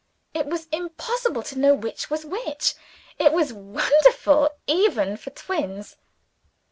[0.33, 2.73] It was impossible to know which was which
[3.19, 5.95] it was wonderful, even for twins.